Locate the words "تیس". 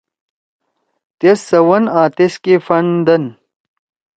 1.19-1.39, 2.17-2.33